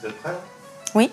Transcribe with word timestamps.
Vous 0.00 0.06
êtes 0.06 0.16
prêts? 0.18 0.30
Oui. 0.94 1.10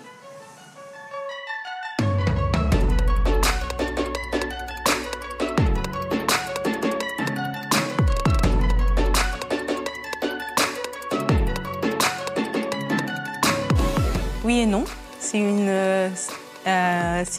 Oui 14.44 14.60
et 14.60 14.66
non. 14.66 14.84
C'est 15.18 15.38
une, 15.38 15.68
euh, 15.68 16.08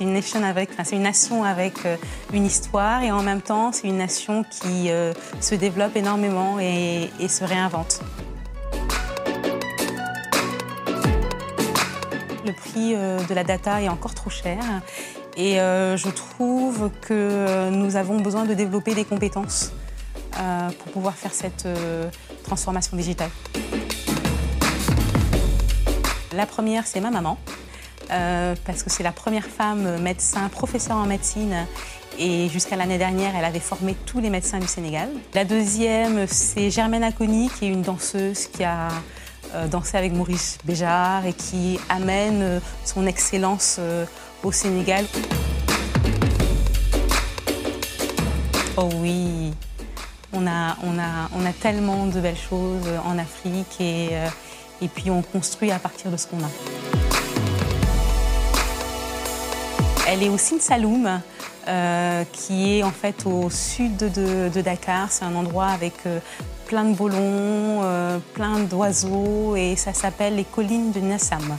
nation 0.02 0.44
avec, 0.44 0.72
enfin, 0.72 0.84
c'est 0.84 0.98
une 0.98 1.04
nation 1.04 1.46
avec 1.46 1.86
euh, 1.86 1.96
une 2.34 2.46
histoire 2.46 3.04
et 3.04 3.12
en 3.12 3.24
même 3.24 3.42
temps 3.42 3.72
c'est 3.72 3.88
une 3.88 3.98
nation 3.98 4.44
qui 4.44 4.90
euh, 4.90 5.14
se 5.40 5.56
développe 5.56 5.96
énormément 5.96 6.60
et 6.60 7.10
se 7.30 7.46
réinvente. 7.46 8.02
Le 12.48 12.54
prix 12.54 12.96
euh, 12.96 13.20
de 13.26 13.34
la 13.34 13.44
data 13.44 13.82
est 13.82 13.90
encore 13.90 14.16
trop 14.16 14.30
cher 14.30 14.58
et 15.36 15.60
euh, 15.60 15.98
je 15.98 16.08
trouve 16.08 16.90
que 17.02 17.70
nous 17.70 17.98
avons 17.98 18.22
besoin 18.22 18.46
de 18.46 18.54
développer 18.54 18.96
des 18.96 19.04
compétences 19.04 19.74
euh, 20.40 20.70
pour 20.70 20.94
pouvoir 20.94 21.16
faire 21.16 21.34
cette 21.34 21.66
euh, 21.66 22.10
transformation 22.44 22.96
digitale. 22.96 23.30
La 26.34 26.46
première, 26.46 26.88
c'est 26.88 27.02
ma 27.02 27.10
maman, 27.10 27.38
euh, 28.12 28.56
parce 28.66 28.82
que 28.84 28.90
c'est 28.90 29.04
la 29.04 29.12
première 29.12 29.46
femme 29.46 30.00
médecin, 30.02 30.48
professeure 30.50 30.96
en 30.98 31.06
médecine, 31.06 31.66
et 32.18 32.48
jusqu'à 32.50 32.78
l'année 32.78 32.98
dernière, 32.98 33.36
elle 33.36 33.46
avait 33.46 33.60
formé 33.60 33.96
tous 34.06 34.22
les 34.22 34.30
médecins 34.30 34.60
du 34.60 34.68
Sénégal. 34.68 35.10
La 35.34 35.44
deuxième, 35.44 36.28
c'est 36.28 36.70
Germaine 36.70 37.04
Aconi, 37.04 37.50
qui 37.50 37.66
est 37.66 37.70
une 37.70 37.82
danseuse 37.82 38.48
qui 38.48 38.64
a 38.64 38.88
euh, 39.54 39.68
dansé 39.68 39.98
avec 39.98 40.14
Maurice 40.14 40.58
Béjart 40.66 41.26
et 41.26 41.34
qui 41.34 41.80
amène 41.90 42.42
euh, 42.42 42.60
son 42.84 43.08
excellence 43.08 43.78
euh, 43.80 44.06
au 44.44 44.52
Sénégal. 44.52 45.06
Oh 48.76 48.90
oui, 48.96 49.54
on 50.34 50.46
a, 50.48 50.76
tellement 51.62 52.06
de 52.06 52.20
belles 52.20 52.38
choses 52.38 52.88
en 53.06 53.18
Afrique 53.18 53.80
et, 53.80 54.10
puis 54.94 55.10
on 55.10 55.22
construit 55.24 55.72
à 55.72 55.80
partir 55.80 56.12
de 56.12 56.18
ce 56.18 56.28
qu'on 56.28 56.40
a. 56.40 56.50
Elle 60.08 60.24
est 60.24 60.30
au 60.30 60.38
Sine 60.38 60.60
Saloum, 60.60 61.22
euh, 61.68 62.24
qui 62.32 62.78
est 62.78 62.84
en 62.84 62.92
fait 62.92 63.26
au 63.26 63.50
sud 63.50 63.98
de, 63.98 64.62
Dakar. 64.62 65.12
C'est 65.12 65.26
un 65.26 65.36
endroit 65.36 65.68
avec 65.68 65.94
euh, 66.06 66.20
plein 66.66 66.86
de 66.86 66.96
beaux 66.96 67.10
longs, 67.10 67.82
euh, 67.84 68.20
plein 68.34 68.60
d'oiseaux 68.60 69.56
et 69.56 69.76
ça 69.76 69.94
s'appelle 69.94 70.36
les 70.36 70.46
collines 70.46 70.92
de 70.92 71.00
Nassam. 71.00 71.58